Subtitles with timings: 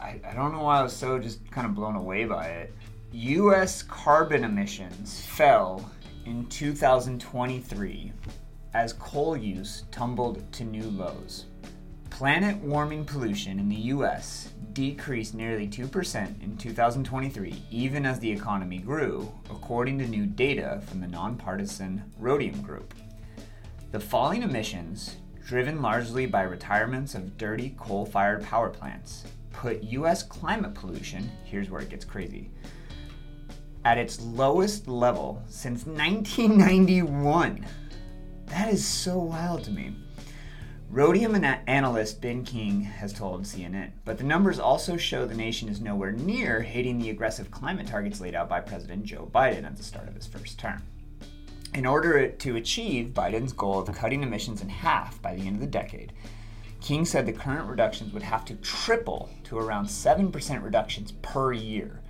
[0.00, 2.74] I, I don't know why I was so just kind of blown away by it.
[3.12, 3.82] U.S.
[3.82, 5.90] carbon emissions fell
[6.26, 8.12] in 2023
[8.74, 11.46] as coal use tumbled to new lows.
[12.10, 18.78] Planet warming pollution in the US decreased nearly 2% in 2023, even as the economy
[18.78, 22.94] grew, according to new data from the nonpartisan Rhodium Group.
[23.92, 30.24] The falling emissions driven largely by retirements of dirty coal fired power plants, put US
[30.24, 32.50] climate pollution, here's where it gets crazy,
[33.84, 37.64] at its lowest level since 1991.
[38.46, 39.94] That is so wild to me.
[40.90, 41.36] Rhodium
[41.68, 46.12] analyst Ben King has told CNN, but the numbers also show the nation is nowhere
[46.12, 50.08] near hitting the aggressive climate targets laid out by President Joe Biden at the start
[50.08, 50.82] of his first term.
[51.76, 55.60] In order to achieve Biden's goal of cutting emissions in half by the end of
[55.60, 56.14] the decade,
[56.80, 62.00] King said the current reductions would have to triple to around 7% reductions per year.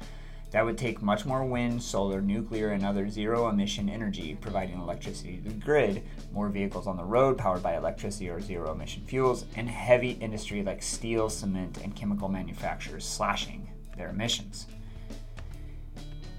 [0.53, 5.39] That would take much more wind, solar, nuclear, and other zero emission energy providing electricity
[5.39, 9.47] to the grid, more vehicles on the road powered by electricity or zero emission fuels,
[9.57, 14.69] and heavy industry like steel, cement, and chemical manufacturers slashing their emissions.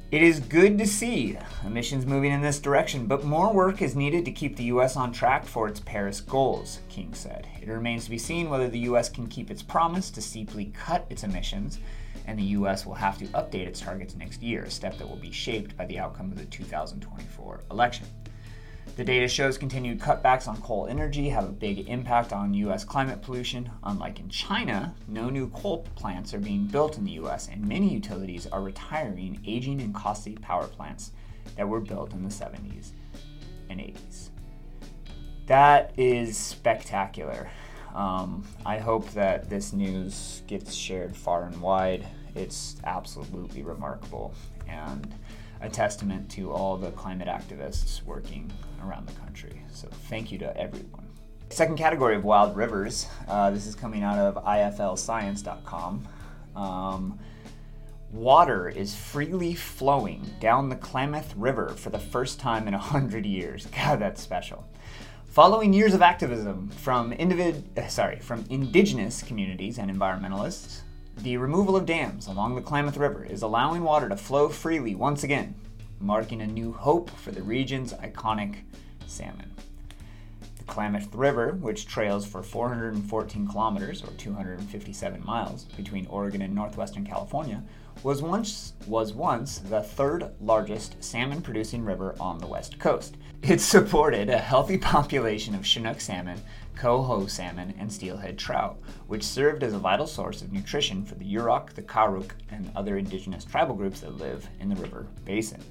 [0.09, 4.23] It is good to see emissions moving in this direction, but more work is needed
[4.23, 4.95] to keep the U.S.
[4.95, 7.45] on track for its Paris goals, King said.
[7.61, 9.09] It remains to be seen whether the U.S.
[9.09, 11.79] can keep its promise to steeply cut its emissions,
[12.25, 12.85] and the U.S.
[12.85, 15.85] will have to update its targets next year, a step that will be shaped by
[15.85, 18.07] the outcome of the 2024 election.
[18.97, 22.83] The data shows continued cutbacks on coal energy have a big impact on U.S.
[22.83, 23.69] climate pollution.
[23.83, 27.93] Unlike in China, no new coal plants are being built in the U.S., and many
[27.93, 31.11] utilities are retiring aging and costly power plants
[31.57, 32.93] that were built in the 70s
[33.69, 34.29] and 80s.
[35.45, 37.51] That is spectacular.
[37.93, 42.07] Um, I hope that this news gets shared far and wide.
[42.33, 44.33] It's absolutely remarkable.
[44.67, 45.13] And
[45.61, 48.51] a testament to all the climate activists working
[48.83, 49.61] around the country.
[49.71, 51.07] So thank you to everyone.
[51.49, 53.07] Second category of wild rivers.
[53.27, 56.07] Uh, this is coming out of iflscience.com.
[56.55, 57.19] Um,
[58.11, 63.25] water is freely flowing down the Klamath River for the first time in a hundred
[63.25, 63.65] years.
[63.75, 64.65] God, that's special.
[65.25, 70.81] Following years of activism from individ- sorry, from indigenous communities and environmentalists,
[71.23, 75.23] the removal of dams along the Klamath River is allowing water to flow freely once
[75.23, 75.55] again,
[75.99, 78.57] marking a new hope for the region's iconic
[79.07, 79.51] salmon.
[80.67, 87.63] Klamath River, which trails for 414 kilometers or 257 miles between Oregon and northwestern California,
[88.03, 93.17] was once was once the third largest salmon producing river on the west coast.
[93.41, 96.41] It supported a healthy population of Chinook salmon
[96.77, 101.25] coho salmon, and steelhead trout, which served as a vital source of nutrition for the
[101.25, 105.63] Yurok, the Karuk, and other indigenous tribal groups that live in the river basin.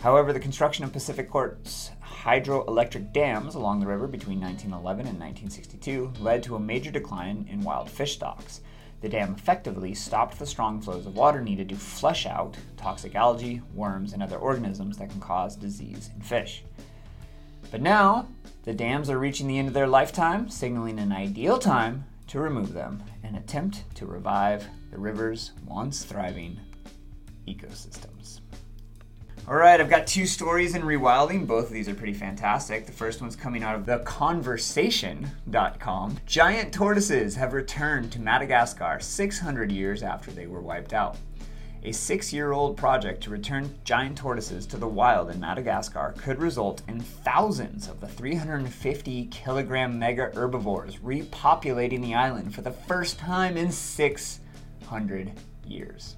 [0.00, 1.92] However, the construction of PacifiCorp's
[2.24, 7.60] hydroelectric dams along the river between 1911 and 1962 led to a major decline in
[7.60, 8.62] wild fish stocks.
[9.02, 13.60] The dam effectively stopped the strong flows of water needed to flush out toxic algae,
[13.74, 16.64] worms, and other organisms that can cause disease in fish.
[17.70, 18.28] But now,
[18.62, 22.72] the dams are reaching the end of their lifetime, signaling an ideal time to remove
[22.72, 26.58] them and attempt to revive the river's once thriving
[27.46, 28.40] ecosystems.
[29.46, 31.46] All right, I've got two stories in rewilding.
[31.46, 32.86] Both of these are pretty fantastic.
[32.86, 36.18] The first one's coming out of theconversation.com.
[36.24, 41.18] Giant tortoises have returned to Madagascar 600 years after they were wiped out
[41.84, 46.40] a six year old project to return giant tortoises to the wild in Madagascar could
[46.40, 53.18] result in thousands of the 350 kilogram mega herbivores repopulating the island for the first
[53.18, 55.32] time in 600
[55.66, 56.16] years.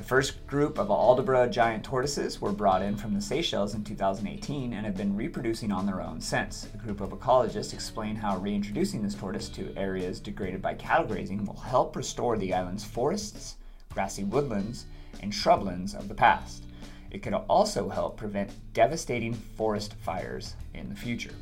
[0.00, 4.72] The first group of Aldabra giant tortoises were brought in from the Seychelles in 2018
[4.72, 6.66] and have been reproducing on their own since.
[6.72, 11.44] A group of ecologists explain how reintroducing this tortoise to areas degraded by cattle grazing
[11.44, 13.56] will help restore the island's forests,
[13.92, 14.86] grassy woodlands,
[15.20, 16.64] and shrublands of the past.
[17.10, 21.34] It could also help prevent devastating forest fires in the future.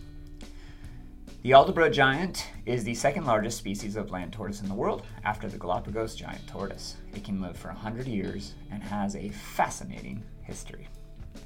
[1.42, 5.48] The Aldabra giant is the second largest species of land tortoise in the world after
[5.48, 6.96] the Galapagos giant tortoise.
[7.14, 10.88] It can live for 100 years and has a fascinating history.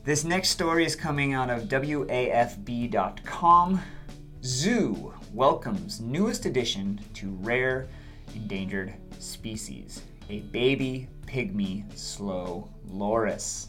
[0.03, 2.81] This next story is coming out of WAFB.com.
[4.43, 7.87] Zoo welcomes newest addition to rare
[8.35, 13.69] endangered species a baby pygmy slow loris.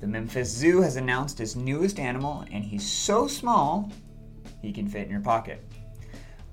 [0.00, 3.92] The Memphis Zoo has announced its newest animal, and he's so small
[4.62, 5.64] he can fit in your pocket.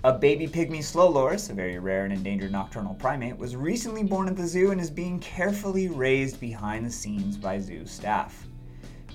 [0.03, 4.27] A baby pygmy slow loris, a very rare and endangered nocturnal primate, was recently born
[4.27, 8.45] at the zoo and is being carefully raised behind the scenes by zoo staff.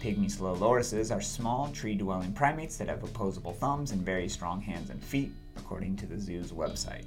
[0.00, 4.60] Pygmy slow lorises are small, tree dwelling primates that have opposable thumbs and very strong
[4.60, 7.04] hands and feet, according to the zoo's website.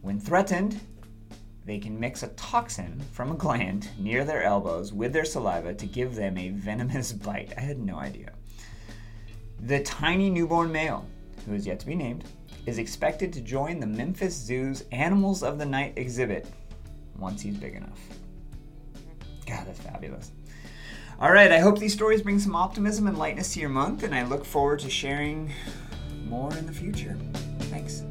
[0.00, 0.80] When threatened,
[1.64, 5.86] they can mix a toxin from a gland near their elbows with their saliva to
[5.86, 7.54] give them a venomous bite.
[7.56, 8.32] I had no idea.
[9.60, 11.06] The tiny newborn male
[11.46, 12.24] who is yet to be named,
[12.66, 16.46] is expected to join the Memphis Zoo's Animals of the Night exhibit
[17.18, 17.98] once he's big enough.
[19.46, 20.32] God, that's fabulous.
[21.20, 24.14] All right, I hope these stories bring some optimism and lightness to your month, and
[24.14, 25.52] I look forward to sharing
[26.24, 27.16] more in the future.
[27.70, 28.02] Thanks.